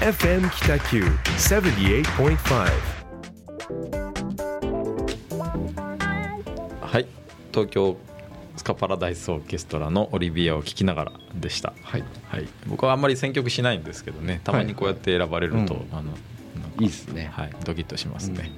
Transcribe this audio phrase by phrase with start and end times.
[0.00, 2.68] FM 北九78.5
[6.80, 7.06] はい。
[7.52, 7.96] 東京
[8.56, 12.04] スカパラダイスオーケストラのオリビアを聴きながらでした、はい。
[12.28, 14.40] はい、僕はあんまり選曲しないんですけどね。
[14.44, 15.88] たまにこうやって選ばれると、うん。
[15.90, 16.16] あのなんか
[16.78, 17.32] いいですね。
[17.34, 18.52] はい、ドキッとしますね、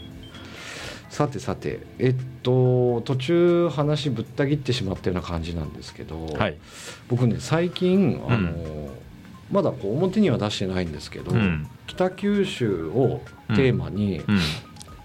[1.09, 1.81] さてさて。
[1.99, 6.59] えっと途中話ぶった切ってしまったような感じなんですけど、はい。
[7.09, 8.91] 僕ね最近あの、う
[9.51, 11.69] まだこう表には出してないんですけど、うん。
[11.87, 14.39] 北九州をテーマにうん。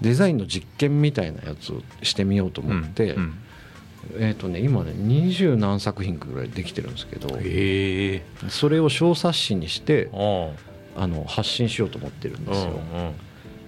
[0.02, 3.34] デザインの実験みたいなやつをしてみようと思って、うん。
[4.18, 7.40] えっとね今ね二十何作品ぐらいできてるんですけど
[8.50, 10.52] それを小冊子にしてあ
[11.02, 11.08] あ。
[11.08, 12.80] の発信しようと思ってるんあですよ。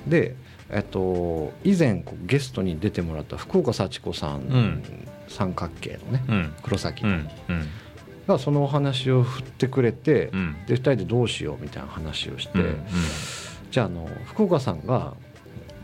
[0.07, 0.35] で、
[0.69, 4.83] えっと、以前こうゲストに出てもらった福岡幸子さん、ん。
[5.27, 7.17] 三角形のね黒崎の、
[8.27, 10.55] がそのお話を振ってくれて、うん。
[10.67, 12.75] で2人でどうしようみたいな話をして、うん
[13.69, 15.13] じゃああの福岡さんが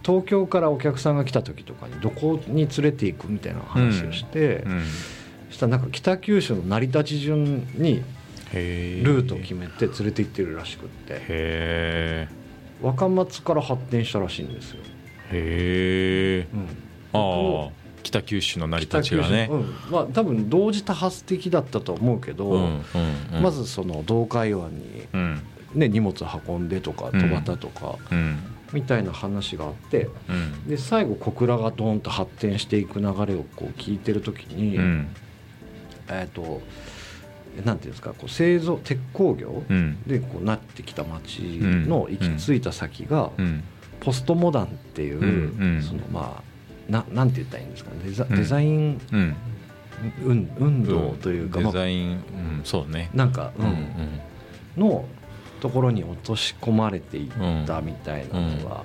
[0.06, 4.84] 東京からお客さんが来た時とかにどこに連れていくみたいな話をして、うん
[5.50, 8.02] そしたらなんか北九州の成り立ち順に
[8.54, 12.28] ルートを決めて連れて行ってるらしくって
[12.82, 14.80] 若松から発展したらしいんですよ。
[15.32, 19.48] へえうん北九州の成り立ちがね。
[19.50, 19.76] うん。
[19.90, 22.82] まあ多分同時多発的だったと思うけど、うんうん
[23.38, 23.42] うん。
[23.42, 25.42] まずその洞海湾に、うん。
[25.74, 26.14] ね、荷物
[26.48, 27.22] 運んでとかうん。
[27.22, 28.38] 戸端とか、うん。
[28.74, 30.68] みたいな話があってうん。
[30.68, 35.08] で最後小倉がドーンと発展していく流れをこう聞いてる時に、うん。
[36.10, 36.62] えっ、と
[37.66, 40.02] なんていうんですかこう製造鉄工業うん。
[40.04, 43.64] でこうなってきた町の行き着いた先が、うん。
[44.00, 46.53] ポストモダンっていう、そのまあ
[46.90, 47.98] ななんて言ったらいいんですかね？
[48.06, 48.36] デザうん。
[48.36, 49.36] デザインうん。
[50.24, 53.10] 運運動というか、デまあザインうんそうね。
[53.14, 53.66] なんか、うん。
[53.66, 54.20] うん
[54.76, 55.06] の
[55.62, 58.84] ところに落とし込まれていったみたいなのが、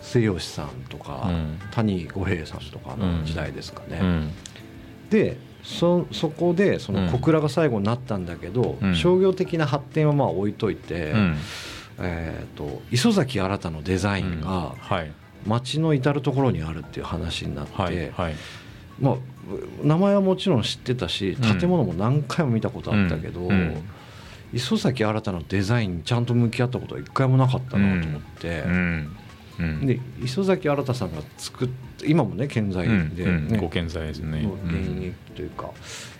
[0.00, 1.58] 末吉さんとか、うん。
[1.72, 3.98] 谷五平さんとかの時代ですかね。
[4.00, 4.30] うん。
[5.10, 7.08] でそそこでそのうん。
[7.10, 8.94] 小倉が最後になったんだけど、うん。
[8.94, 11.36] 商業的な発展はまあ置いといて、うん。
[11.98, 15.12] えー、と磯崎新のデザインがはい
[15.46, 18.34] 街の至る所にあるっていう話になって、はいはい。
[19.00, 19.16] まあ、
[19.82, 21.58] 名前はもちろん知ってたしうん。
[21.58, 23.82] 建物も何回も見たことあったけど、うん
[24.52, 29.16] 磯崎新のデザインにちゃんと向き合ったことは一回もなかったなと思って、うん
[29.58, 29.86] うん。
[29.86, 31.68] で磯崎新さんが作っ
[32.06, 33.48] 今もね健在で、うんうん。
[33.48, 34.48] ねご健在ですね。
[34.66, 34.76] 現
[35.08, 35.72] 役というか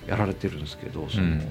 [0.08, 1.42] やられてるんですけどその、うん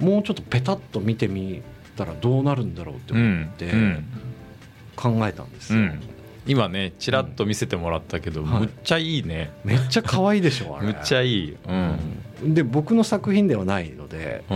[0.00, 1.62] もうちょっとペタッと見てみ
[1.96, 4.04] たらどうなるんだろうってうん思ってうん。
[4.96, 6.00] 考えたんですよ、うん
[6.46, 8.60] 今ねちらっと見せてもらったけどはい。
[8.60, 9.52] むっちゃいいね。
[9.64, 10.86] めっちゃ可愛いでしょあれ。
[10.86, 11.56] むっちゃいい。
[11.68, 11.98] うん。
[12.42, 12.54] うん。
[12.54, 14.54] で僕の作品ではないのでう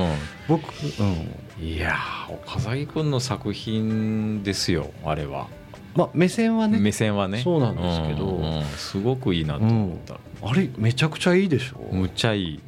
[0.48, 0.62] 僕、
[1.00, 5.48] うん、んいやー岡崎君の作品ですよあれは。
[5.94, 6.78] まあ目線はね。
[6.78, 7.38] 目線はね。
[7.42, 8.26] そうなんですけど。
[8.26, 10.18] うんうんすごくいいなと思った。
[10.42, 11.94] あれめちゃくちゃいいでしょ。
[11.94, 12.60] むっちゃいい。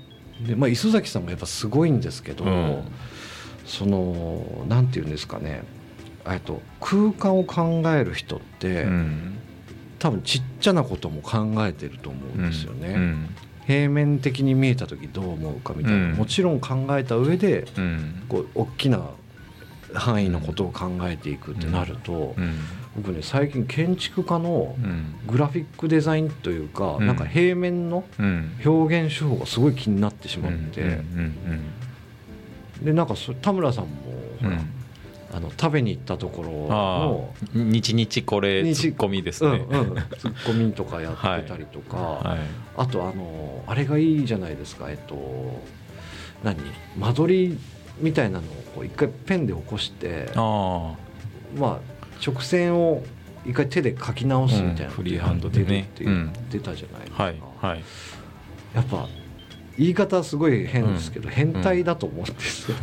[0.46, 2.84] で、まあ、磯崎さんもやっぱすごいんですけど、うん。
[3.66, 5.62] そのなんていうんですかね
[6.26, 9.34] えっと空間を考える人って、うん。
[9.98, 13.28] 多分ちっちゃなことも考えてると思うんですよね、うん。
[13.66, 16.12] 平面的に見えた時どう思うかみたいな、うん。
[16.12, 18.22] もちろん考えた上でうん。
[18.28, 19.10] こう大きな
[19.94, 22.54] 範囲のことを考えていくってなると、うん。
[22.94, 25.16] 僕ね最近建築家のうん。
[25.26, 27.06] グラフィックデザインというか、うん。
[27.08, 28.52] なんか平面のうん。
[28.64, 31.00] 表現手法がすごい気になってしまって、
[32.82, 33.90] でなんかそ田村さんも
[34.40, 34.77] ほら、うん
[35.30, 36.74] あの食べに行ったところあ
[37.04, 42.38] のあ日々これ日ツッコミですうんねうん、ツッコミとかやってたりとか、はい。
[42.76, 44.90] あとあのあれがいいじゃないですか。
[44.90, 45.60] えっと
[46.42, 46.56] 何？
[46.96, 47.58] 間取り
[48.00, 48.46] みたいなの
[48.76, 50.94] を一回ペンで起こしてあ
[51.56, 53.04] まあ直線を
[53.44, 54.90] 一回手で書き直すみたいな、うん。
[54.90, 55.80] フリーハンドでね。
[55.80, 57.40] って言ってたじゃないですか、あはい。
[57.60, 57.84] はい。
[58.74, 59.08] やっぱ
[59.78, 62.82] 言い方すごい変ですけど、変態だと思うんですよね、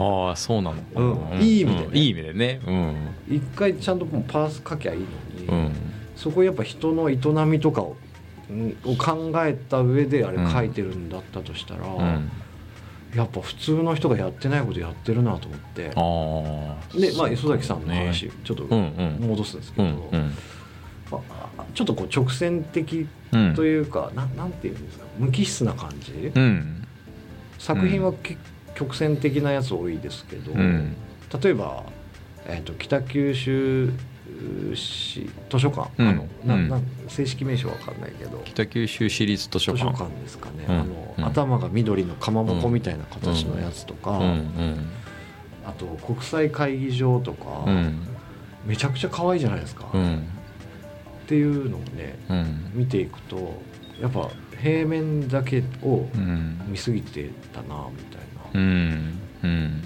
[0.00, 0.82] ああそうなの。
[0.94, 1.40] うん。
[1.40, 1.86] いい意味でね。
[1.86, 1.96] うん。
[1.96, 2.60] いい意味でね。
[2.66, 2.96] うん。
[3.28, 5.06] 一回ちゃんともうパース書きゃいいの
[5.40, 5.72] に、うん。
[6.16, 7.16] そこやっぱ人の営
[7.46, 7.96] みとかを
[8.48, 12.30] うんを考えた上であれ書いてるんだったとしたら、うん。
[13.14, 15.88] やっぱ普通の人がやってないことやってるなと思って。
[17.00, 19.28] で、まあ、磯崎さんの話、ちょっとうんうん。
[19.28, 20.34] 戻すんですけど、うんうん。
[21.10, 21.20] ま
[21.58, 23.54] あ、ちょっとこう直線的うん。
[23.54, 26.86] というか、ななんていうんですか無機質な感じ、うん。
[27.58, 28.36] 作品はけ
[28.80, 30.96] 曲線的なやつ多いですけど、うん。
[31.42, 31.84] 例えば、
[32.46, 33.92] えー、と北九州
[34.74, 36.08] 市図書館、うん。
[36.08, 36.68] あのなうん。
[36.68, 38.40] なん正式名称わかんないけど。
[38.44, 40.04] 北九州市立図書館。
[40.22, 40.80] ですかね、うん。
[40.80, 41.24] あのうん。
[41.26, 44.36] 頭が緑のかまぼこみたいな形のやつとか、あ
[45.66, 48.06] あと国際会議場とか、うん。
[48.64, 50.24] めちゃくちゃ可愛いじゃないですか、っうん。
[51.26, 52.70] ていうのをねうん。
[52.72, 53.60] 見ていくと
[54.00, 54.30] やっぱ
[54.62, 56.58] 平面だけをうん。
[56.66, 59.82] 見過ぎてたなみたいな、うんうん。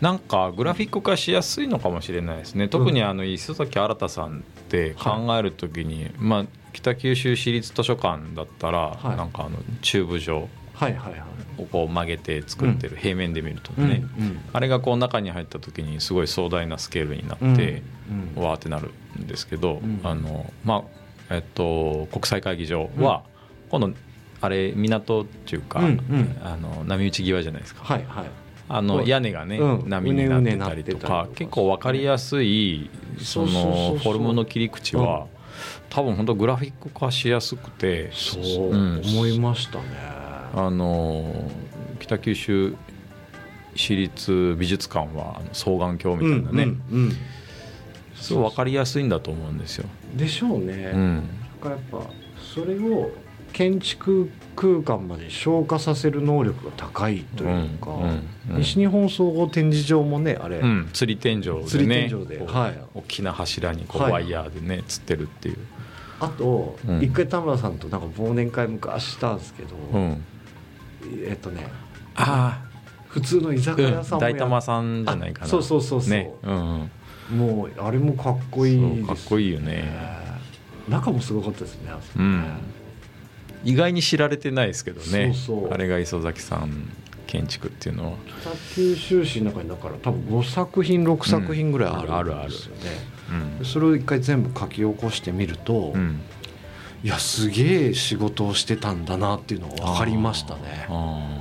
[0.00, 2.68] なんかグラフィック化しやすいのかもしれないですね。
[2.68, 9.16] 特にあの磯崎新さんって考える時に、まあ、北九州市立図書館だったら、はい。
[9.16, 11.22] なんかあのチューブ状はいはいはい。
[11.58, 14.40] をこう曲げて作ってる、平面で見るとうんね、うん。
[14.52, 17.82] あれがこう中に入った時にすごい壮大なスケールになって、
[18.36, 18.90] うんわーってなる
[19.20, 20.00] んですけど、うん。
[20.02, 20.84] あのま
[21.28, 23.24] あえっと国際会議場は、
[23.68, 23.92] 今度
[24.40, 26.36] あれ港っていうか、うんうん。
[26.42, 28.30] あの波打ち際じゃないですか、はいはい。
[28.68, 29.88] あの屋根がね、うん。
[29.88, 31.28] 波になってたりとかか。
[31.34, 32.88] 結構分かりやすい
[33.18, 35.26] そのフォルムの切り口は、
[35.90, 39.02] 多分本当グラフィック化しやすくてそううん。
[39.04, 39.84] 思いましたね、
[40.54, 41.50] あの
[41.98, 42.74] 北九州
[43.74, 47.16] 市立美術館は双眼鏡みたいなね、うんうんうん。
[48.14, 49.86] すごい分かりやすいんだと思うんですよ。
[50.14, 51.28] でしょうね、うん。
[51.60, 52.10] だからやっぱ
[52.54, 53.10] それを
[53.52, 58.26] 建築空間まで消化させる能力が高いというか、うんうん
[58.58, 62.78] 西日本総合展示場もねあれ、うん、釣り天井でね釣り天井ではい。
[62.94, 64.12] 大きな柱にこうはい。
[64.12, 65.58] ワイヤーでね釣ってるっていう、
[66.18, 67.00] あと、うん。
[67.00, 70.24] 一回田村さんとなんか忘年会昔したんですけど、うん、
[71.24, 71.68] えっとね
[72.16, 72.60] あ
[73.06, 75.46] 普通の居酒あ、屋さんもや大玉さんじゃないかな。
[75.46, 76.90] あそうそうそうそう、ね、うん
[77.30, 79.84] うん、もうあれもかっこいいですかっこいいよね。
[80.88, 81.92] 中もすごかったですね。
[82.16, 82.44] うん
[83.64, 85.34] 意外に知られてないですけどね。
[85.70, 86.88] あれが磯崎さん
[87.26, 88.18] 建築っていうのは。
[88.42, 92.82] 北九州市の中にだから多分5作品6作品ぐらいあるうんあるあるんですよね、
[93.58, 93.64] うん。
[93.64, 96.20] それを一回全部書き起こしてみると、うん。
[97.02, 101.40] いやすげえ仕事をしてたんだなっていうのが分かりましたね、あ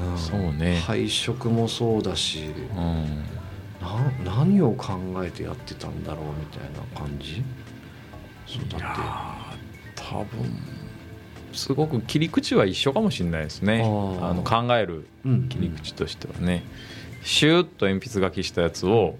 [0.00, 0.18] うん。
[0.18, 0.78] そうね。
[0.86, 2.44] 配色もそうだし
[2.74, 3.24] あうん。
[4.24, 7.42] な何を考えてやってたんだろうみたいな感じ？
[8.46, 8.86] そういだって。
[9.94, 10.28] 多分
[11.58, 13.82] すごく切り口は一緒かもしれないですね。
[13.82, 13.84] あ
[14.32, 16.64] の考えるうん切り口としてはね、
[17.22, 19.16] シューッと鉛筆書きしたやつを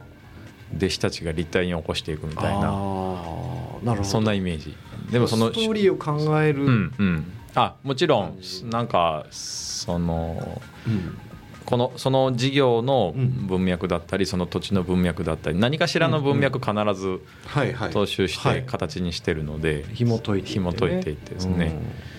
[0.77, 2.61] 弟子たちが立体に起こしていくみたいな。
[2.61, 4.05] なるほど。
[4.05, 4.75] そんなイメージ。
[5.11, 7.33] でもそのストーリーを考える、うんうん。
[7.55, 8.39] あもちろん
[8.71, 11.19] なんかそのうん。
[11.65, 17.91] このその事業のうん文脈だったりその土地の文脈だったり何かしらの文脈必ずはいはい。
[17.91, 18.63] 踏襲してはい。
[18.65, 21.67] 形にしてるので、紐解いていって、ね、紐解いていってですね。
[21.67, 22.18] うん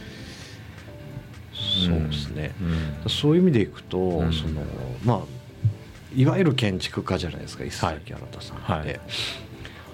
[1.69, 2.53] そうですね、
[3.05, 3.09] うん。
[3.09, 4.33] そういう意味でいくと、ん。
[4.33, 4.63] その
[5.03, 5.19] まあ
[6.15, 8.99] いわゆる建築家じゃないですか石崎新さんって、はい。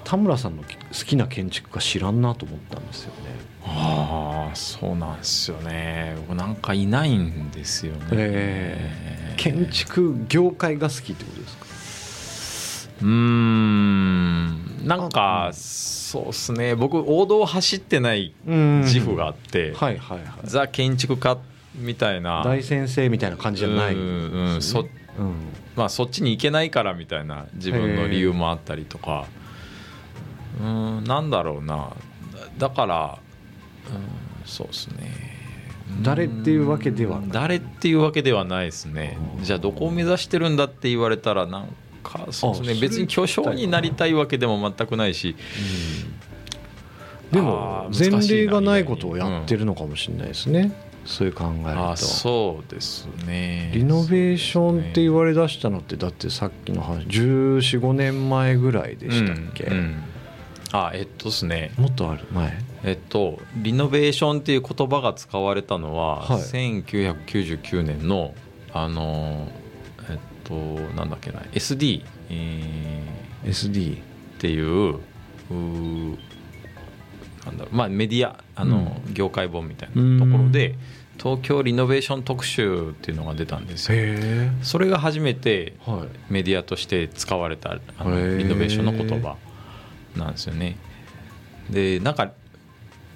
[0.06, 0.70] 田村さんの好
[1.06, 3.36] きな建築家知らんなと思ったんですよね。
[3.66, 6.16] ああそうなんですよね。
[6.28, 11.66] 僕なんかいないんですよね、え建築業界が好きってことですか？
[13.02, 14.86] うーん。
[14.88, 16.76] なんかそうですね。
[16.76, 20.28] 僕王道を走ってない自負があって、はいはいはい。
[20.44, 21.40] ザ建築家
[21.78, 22.44] みたいな。
[22.44, 24.62] 大先生みたいな感じじゃないうんんうん。
[24.62, 24.88] そうん。
[25.76, 29.26] まあそっちに行けないからみたいな自分の理由もあったりとか。
[30.62, 31.92] うんなんだろうな。
[32.58, 33.20] だだから
[33.90, 35.36] うんそうですね。
[36.02, 37.30] 誰っていうわけではない。
[37.32, 39.18] 誰っていうわけではないですね。
[39.42, 41.68] じゃあどこを目指してるんだって言われたらなん
[42.04, 42.80] かそうですね。
[42.82, 45.36] 別に巨匠になりたいわけでも全くないし。
[47.32, 48.18] でもあー難しいな。
[48.18, 50.72] 前例がないことをやってるのかもしれないですね、
[51.06, 53.72] そういう考えるあとそうですね。
[53.74, 60.04] リノベーションって言われだしたのってだってさっきの話1415年前ぐらいでしたっけ、うんうん。
[60.72, 61.72] あえっとですね。
[61.78, 62.26] もっとある？
[62.32, 62.58] 前？
[62.84, 66.42] えっとリノベーションっていう言葉が使われたのは、はい。
[66.42, 68.34] 1999年の
[68.74, 69.48] あの
[70.10, 70.54] えっと
[70.96, 74.00] なんだっけな SD、えー SD っ
[74.40, 74.98] ていう
[77.46, 80.76] なんだろうまあメディアあの、業界本みたいなところで
[81.18, 83.98] 東京リノベーション特集っていうのが出たんですよ。
[84.00, 85.74] へそれが初めて
[86.30, 89.38] メディアとして使われたあのリノベーションの言葉
[90.16, 90.78] なんですよね。
[91.70, 92.32] でなんか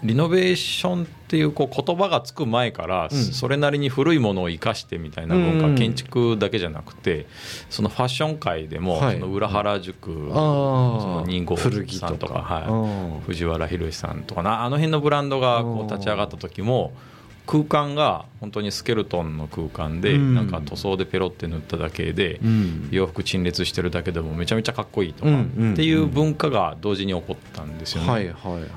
[0.04, 3.18] リノベーションっていうこう言葉がつく前から、うん。
[3.18, 7.26] それなりに古いものを生かしてみたいな文化、うん建築だけじゃなくて
[7.70, 9.20] そのファッション界でも、はい。
[9.20, 12.68] その裏原宿、あそのあ人号古着さんとかはい。
[12.70, 14.64] うん藤原宏さんとかな。
[14.64, 16.94] あの辺のブランドがこう立ち上がった時も
[17.46, 20.36] 空間が本当にスケルトンの空間で、うん。
[20.36, 22.90] なんか塗装でペロって塗っただけで、うん。
[22.92, 28.10] 洋服陳列してるだけでもめちゃめちゃかっこいいとか、っていう文化が同時に起こったんですよね。
[28.10, 28.36] はいはい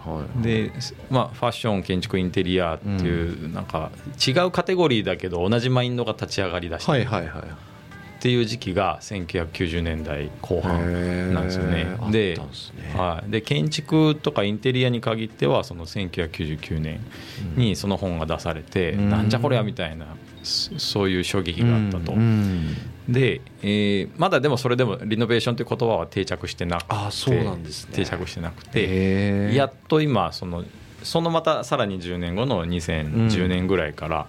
[0.09, 0.43] はい。
[0.43, 0.73] で、
[1.11, 3.91] まあ、ファッション建築インテリアっていう、なんか
[4.27, 7.72] 違うカテゴリーだけど同じマインドが立ち上がりだしたっはいはいはい
[8.23, 11.87] っていう時期が1990年代後半なんですよね。
[12.13, 12.43] でね。
[12.97, 17.01] はい、で建築とかインテリアに限ってはその1999年
[17.57, 19.11] にその本が出されて、うん。
[19.11, 20.07] なんじゃこりゃみたいな
[20.45, 22.77] そそういう衝撃があったと、うん。
[23.09, 27.97] で、えーまだでもそれでもリノベーションという言葉は定着してなくてあそうなんですね。
[27.97, 30.63] 定着してなくて、やっと今その
[31.03, 34.29] そのまたさらに10年後の2010年ぐらいから、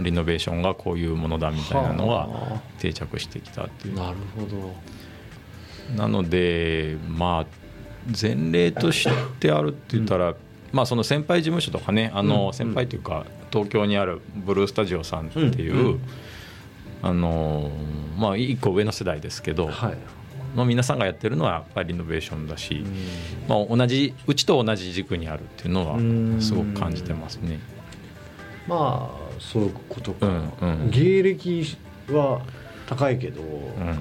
[0.00, 3.94] リノベーションがこういうものだみたいなのがは定着してきたっていう。
[3.94, 4.74] なるほど。
[5.96, 7.46] なのでまあ
[8.20, 9.08] 前例とし
[9.40, 10.34] てあるって言ったら、
[10.72, 12.28] まあその先輩事務所とかねあうん。
[12.28, 15.98] の先輩というか東京にあるブルースタジオさんっていう、
[17.02, 17.70] あの
[18.16, 19.98] まあ一個上の世代ですけど、はい。
[20.56, 23.48] の皆さんがやってるのはやっぱりリノベーションだし、うん。
[23.48, 26.34] まあ、同じうちと同じ軸にあるっていうのうん。
[26.36, 27.58] はすごく感じてますね。
[28.68, 30.26] まあそういうことか、
[30.60, 30.90] うんうん。
[30.90, 31.76] 芸歴
[32.10, 32.42] は
[32.86, 33.98] 高いけど、うん。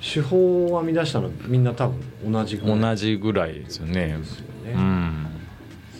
[0.00, 2.80] 手法を編み出したのみんな多分同じぐらい。
[2.80, 4.16] 同じぐらいですよね。
[4.18, 5.26] ですよね、うん。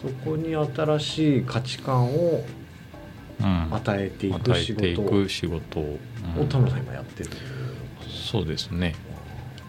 [0.02, 2.44] そこに新しい価値観を
[3.40, 3.74] うん。
[3.74, 5.80] 与えていく仕事く仕事。
[5.80, 5.98] を、
[6.48, 7.30] 田村さん今やってる。
[8.08, 8.94] そうですね。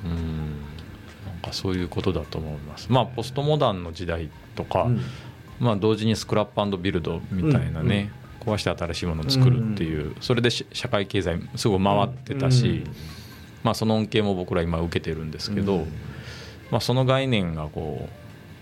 [0.04, 0.12] うん。
[0.12, 2.92] なんかそういうことだと思います。
[2.92, 5.02] まあポストモダンの時代とか、うん。
[5.60, 8.12] まあ同時にスクラップビルドみたいなね、
[8.46, 12.84] 壊して新しいものを作るっていう、それでし社会経済すごい回ってたし、
[13.64, 15.86] まあその恩恵も僕ら今受けてるんですけど、うん。
[16.72, 18.08] まあその概念がこ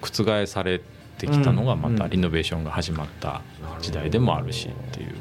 [0.02, 0.80] う覆され
[1.18, 3.42] てきたのがまたリノベーションが始まった
[3.82, 5.16] 時代でもあるしっていう。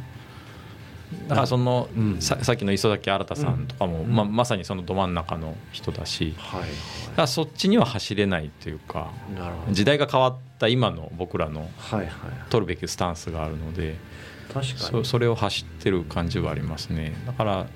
[1.29, 2.21] だからその、うん。
[2.21, 4.15] ささっきの磯崎新さんとかも、うん。
[4.15, 6.35] まあ、まさにそのど真ん中の人だし
[7.11, 9.11] だからそっちには走れないというか
[9.71, 11.69] 時代が変わった今の僕らの
[12.49, 13.97] 取るべきスタンスがあるので
[14.77, 17.15] そそれを走ってる感じはありますね。
[17.27, 17.67] だから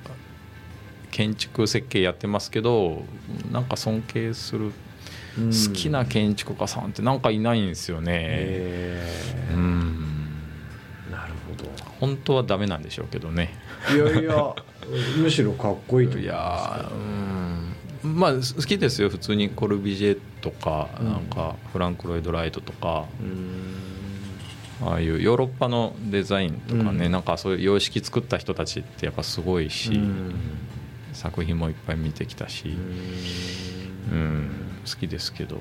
[1.10, 3.04] 建築設計やってますけど
[3.50, 4.72] なんか尊敬する
[5.38, 5.46] うん。
[5.46, 9.02] 好きな建築家さんってなんかいないんですよね。
[9.52, 10.40] うん。
[11.10, 11.34] なる
[12.00, 13.54] 本当はダメなんでしょうけどね。
[13.86, 14.54] ほどいやいや
[15.18, 18.16] むしろかっこいいと思いやーうん。
[18.18, 19.08] まあ好きですよ。
[19.08, 21.06] 普通にコルビジェとか、うん。
[21.06, 23.04] なんかフランク・ロイド・ライトとか。
[23.20, 23.95] うん
[24.82, 27.12] ああいうヨーロッパのデザインとかね、うん。
[27.12, 30.34] なんかそういう様式作った人たちってやっぱすごいし、うん。
[31.12, 32.76] 作品もいっぱい見てきたし、
[34.12, 34.50] うん
[34.84, 35.60] 好きですけど。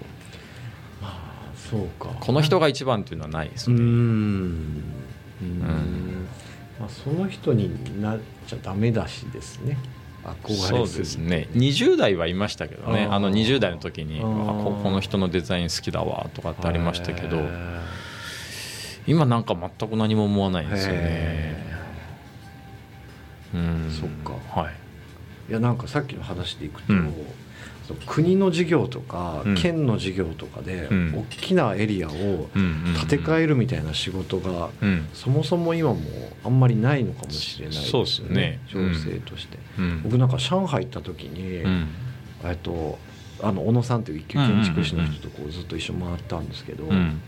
[1.55, 2.09] そうか。
[2.19, 3.83] この人が一番っていうのはないですね、うん。
[5.41, 6.27] うん。
[6.79, 9.77] まあ、その人になっちゃダメだしですね。
[10.47, 11.47] そうですね。
[11.53, 13.07] 20代はいましたけどね。
[13.09, 17.37] あの20代の時にあここの人のデザイン好きだわとかってありましたけど。
[17.37, 17.39] へ
[19.07, 20.99] 今なんか全く何も思わないですよね。
[21.03, 21.65] へ
[23.53, 23.91] うん。
[23.91, 24.59] そっか。
[24.59, 24.73] はい。
[25.47, 27.13] ーいやなんかさっきの話でいくと、うん。
[28.07, 29.55] 国の事業とか、うん。
[29.55, 31.15] 県の事業とかで、うん。
[31.15, 35.07] 大きなエリアを建て替ええるみたいな仕事が、うん。
[35.13, 35.99] そもそも今も
[36.43, 38.59] あんまりないのかもしれないですよそうっすね。
[38.67, 40.01] 情勢として、うん。
[40.03, 41.87] 僕なんか上海行った時に、うん。
[42.43, 42.97] えっと
[43.41, 47.21] あの小野さんという一級建築士の人とこうずっと一緒に回ったんですけど、うん。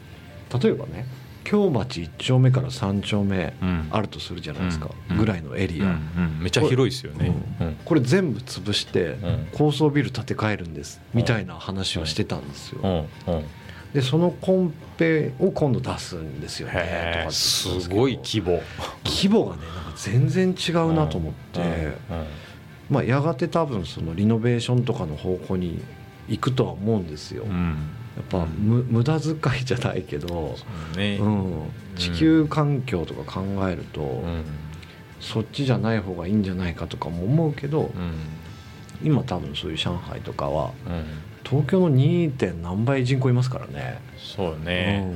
[0.62, 1.06] 例えばね
[1.48, 3.88] 京町1丁目から3丁目うん。
[3.90, 5.18] あるとするじゃないですか、うん。
[5.18, 5.98] ぐらいのエリア、
[6.42, 7.34] めっちゃ広いですよね。
[7.62, 7.78] うん。
[7.86, 9.48] これ全部潰してうん。
[9.54, 13.06] 高層ビル建て替えるんですみたいな話をしてたんですよ、
[13.94, 17.20] でそのコンペを今度出すんですよね。
[17.22, 18.62] とかすごい規模。
[19.06, 21.94] 規模がねなんか全然違うなと思って、
[22.90, 25.82] まあ、やがて多分そのリノベーションとかの方向に
[26.28, 27.78] 行くとは思うんですよ、やうん
[28.22, 30.56] っぱむ無駄遣いじゃないけど、
[30.96, 31.18] ね。
[31.18, 31.64] うん、
[31.96, 34.44] 地球環境とか考えると、うん。
[35.20, 38.14] そっちじゃない方がいいんじゃないかとかも思うけど、うん。
[39.04, 41.04] 今多分そういう上海とかはうん。
[41.44, 42.32] 東京の 2.
[42.32, 44.02] 点何倍人口いますからね。
[44.18, 45.08] そうね。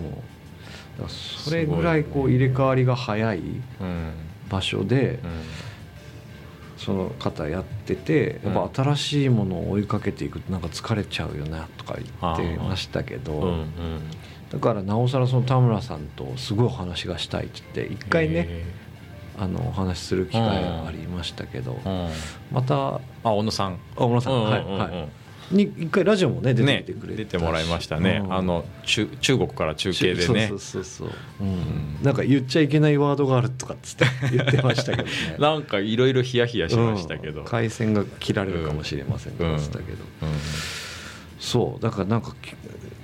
[0.99, 1.09] うん。
[1.09, 4.11] それぐらいこう入れ替わりが早いうん。
[4.49, 5.70] 場所でうん
[6.83, 13.67] その方やっててうんやっぱ新しいものを追いかけていくとなんか疲れちゃうよなとか言ってましたけど、うんうん。
[14.49, 18.63] だからなおさらその田村さんとすごいお話がしたいって言って一回ねへ
[19.37, 21.89] あのお話しする機会がありましたけどえ
[22.51, 22.55] うん。
[22.55, 23.77] またあ小野さん。
[23.95, 24.51] 大村さん、うんうんうん。
[24.51, 25.20] はいはい
[25.51, 28.21] に一回ラジオもね出ててくれ出てもらいましたね。
[28.23, 28.33] うん。
[28.33, 30.21] あの中中国から中継でね。
[30.25, 31.09] そうそうそうそう、
[31.41, 31.47] うん。
[31.47, 34.05] んなんか言っちゃいけないワードがあるとかっつって
[34.35, 35.09] 言ってましたけどね。
[35.39, 37.41] なんかいろいろヒヤヒヤしましたけど。
[37.41, 37.45] うん。
[37.45, 40.29] 回線が切られるかもしれませんとかっつったけど、うん。
[41.39, 41.81] そう。
[41.81, 42.53] だからなんかき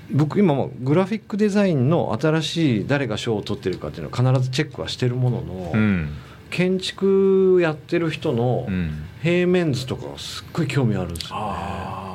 [0.09, 6.13] 僕今もグラフィックデザインの新しい誰が賞を取ってるかっていうのは必ずチェックはしてるものの、うん。
[6.49, 9.03] 建築やってる人のうん。
[9.21, 12.06] 平面図とかがすっごい興味あるんですよね。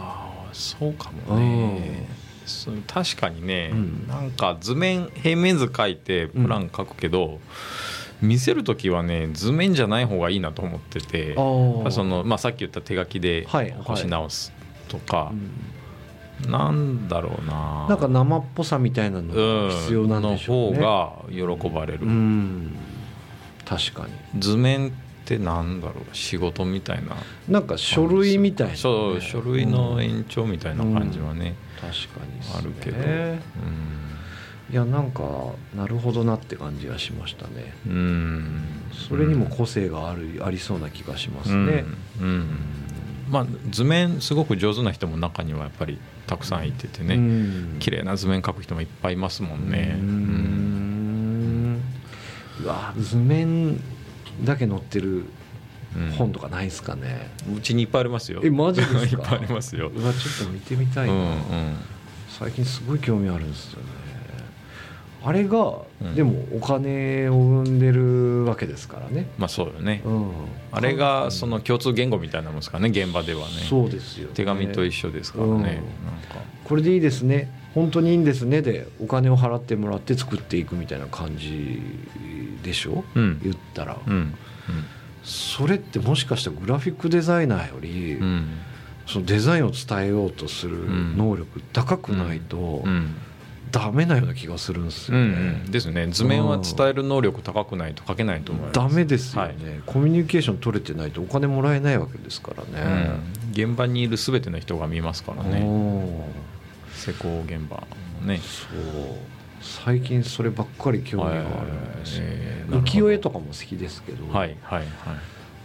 [0.52, 2.08] そうかもね、
[2.46, 4.06] そう確かにね、うん。
[4.08, 7.40] なんか図面平面図書いてプラン書くけど、
[8.20, 14.52] 見せる時はね図面じゃない方がいいなと思っててその、まあ、さっき言った手書きではい起こし直す
[14.88, 16.50] とかう、ん。
[16.50, 17.86] なんだろうな。
[17.88, 19.68] なんか生っぽさみたいなのうん。
[19.68, 20.78] が必要なんでしょうね。
[20.78, 20.84] の
[21.30, 22.76] 方が喜ばれる、うん。
[23.64, 24.40] 確かに。
[24.40, 27.16] 図面ってなんだろう仕事みたいな。
[27.48, 32.98] なんか書類みたいなね、そう書類のうん延長みたいな感じはね、確かにあるけど、
[34.70, 35.22] いやなんか
[35.76, 37.72] なるほどなって感じがしましたね。
[37.86, 37.92] うん。
[37.92, 38.62] うん
[38.92, 41.84] それにも個性がある、ありそうな気がしますね、
[42.20, 42.26] うん。
[42.26, 42.46] うん。
[43.30, 47.76] まあ図面すごく上手な人も中にはやっぱりたくさんいててね、うん。
[47.78, 51.80] 綺麗な図面描く人もいっぱいいますもんね、ううんん。
[52.62, 53.80] うわ図面
[54.44, 55.24] だけ載ってる
[55.94, 58.40] うん本とかないですかね、うちにいっぱいありますよ。
[58.42, 59.02] えマジですか？
[59.04, 61.36] いっぱいありますよ、うわちょっと見てみたいな、うんうん。
[62.30, 63.88] 最近すごい興味あるんですよね。
[65.24, 66.14] あれが、うん。
[66.14, 70.30] でもお金を生んでるわけですからね、まあそうよね、うん、
[70.72, 73.46] あれがその共通言語みたいなもんですかね現場ではね。
[73.68, 75.58] そうですよ、ね、手紙と一緒ですからね、うん。
[76.64, 81.80] これでいいですね本当にいいんですねでお金を払ってもらって作っていくみたいな感じ
[82.62, 83.40] でしょ、うん。
[83.42, 84.34] 言ったら、うん。
[85.24, 88.22] それってもしかしたらグラフィックデザイナーより、うん。
[88.22, 88.48] うん
[89.04, 91.18] そのデザインを伝えようとするん。
[91.18, 93.14] 能力高くないとうん。
[93.72, 96.06] ダメなような気がするんですうんよね、うんですね。
[96.08, 98.74] 図面は伝える能力高くないと書けないと思います。
[98.74, 99.82] ダメですよね、はい。
[99.86, 105.62] コミュニケーション取れてないとお金もらえないわけですからうね、ん、現場にいる全ての人が見ますからね。
[105.64, 106.28] お
[107.02, 107.76] 施工現場
[108.20, 108.38] もね。
[108.38, 108.78] そう。
[109.60, 114.86] 最近そればっかり興味があるんですよね、えー浮世絵とかも好きですけど、はいはいはい。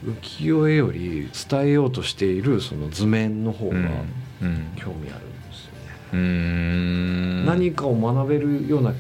[0.06, 4.72] 浮世絵より伝えようとしているその図面の方がうんうん。
[4.76, 7.46] 興味あるんですよね、うーん。
[7.46, 8.94] 何かを学べるような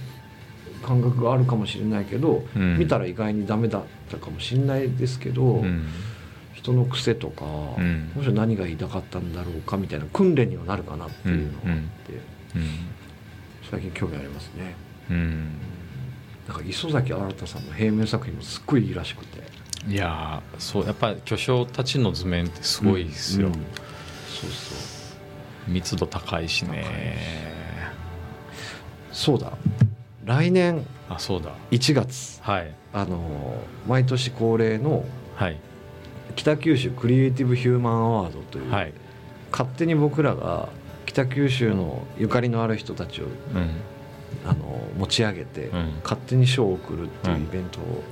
[0.86, 2.78] 感覚があるかもしれないけど、うん。
[2.78, 5.86] 見たら意外にダメだったかもしれないですけど、うん。
[6.54, 7.46] 人の癖とか、
[7.78, 8.12] うん。
[8.16, 12.22] もし何が言いたかったんだろうかみたいな訓練にはなるかなっていうのがあって、うん
[13.70, 14.76] 最近興味ありますね。
[15.10, 15.54] うん。
[16.48, 19.44] なんか磯崎新さんの平面作品もすっごいいいらしくて。
[19.88, 23.54] いやーそうやっぱり巨匠たちの図面ってすごいですよ、うん。
[23.54, 24.76] うんそうそ
[25.68, 25.72] う。
[25.72, 26.86] 密度高いしね。
[29.12, 29.54] そうだ。
[30.26, 31.52] 来年あそうだ。
[31.72, 32.74] 1月はい。
[32.94, 35.06] あの毎年恒例の
[35.36, 35.60] はい。
[36.36, 38.94] 北九州クリエイティブ・ヒューマン・アワードという、はい。
[39.52, 40.70] 勝手に僕らが
[41.18, 43.70] 北九州のゆかりのある人たちをうん。
[44.46, 46.00] あの持ち上げて、うん。
[46.04, 48.04] 勝手に賞を送るっていううんイベントを、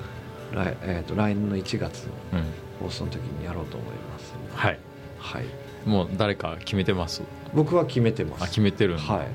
[0.54, 2.46] 来えー、と来年の1月のうん
[2.80, 4.80] 放送の時にやろうと思います、はい。
[5.20, 5.46] はい、
[5.86, 7.22] もう誰か決めてます？
[7.54, 8.44] 僕は決めてます。
[8.44, 9.28] あ決めてるはい。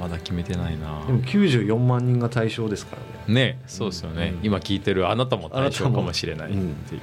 [0.00, 1.04] まだ決めてないな。
[1.06, 3.52] でも94万人が対象ですからね。
[3.52, 4.46] ねそうですよね、うん。
[4.46, 7.00] 今聞いてるあなたも対象かもしれないっていう、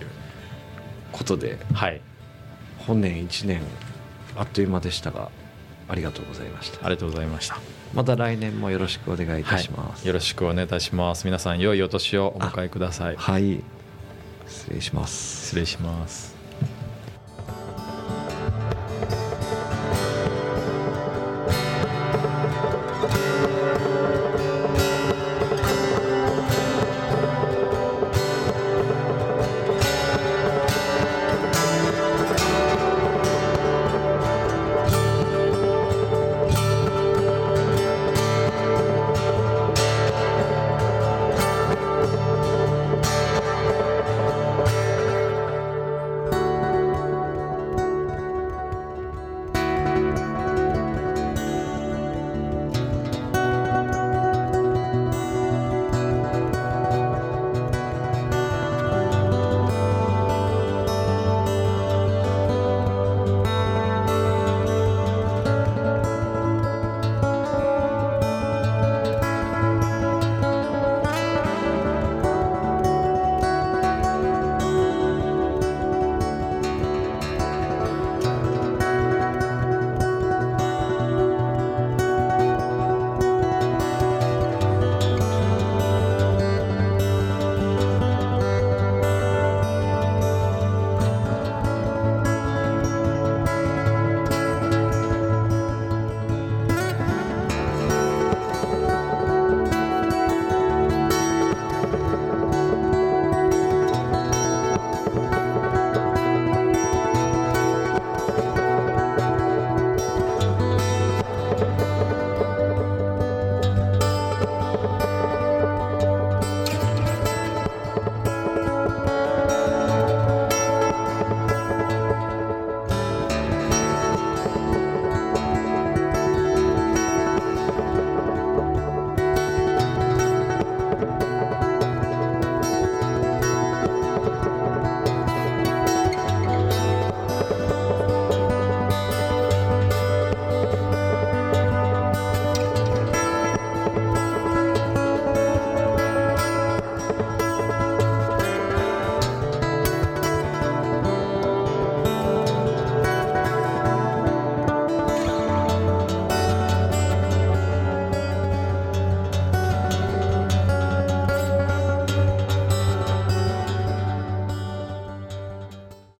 [1.12, 2.02] ことではい。
[2.80, 3.62] 本年1年
[4.36, 5.30] あっという間でしたが
[5.90, 6.86] ありがとうございました。
[6.86, 7.58] ありがとうございました。
[7.94, 11.26] また来年もよろしくお願いいたします、はい、よろしくお願いいたします。
[11.26, 13.16] 皆さん良いお年をお迎えください。
[13.16, 13.64] はい。
[14.48, 15.48] 失礼します。
[15.48, 16.39] 失礼します